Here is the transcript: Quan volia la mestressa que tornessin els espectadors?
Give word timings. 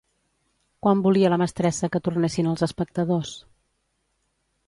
Quan 0.85 1.03
volia 1.07 1.31
la 1.33 1.37
mestressa 1.41 1.91
que 1.95 2.01
tornessin 2.07 2.49
els 2.53 2.65
espectadors? 2.69 3.37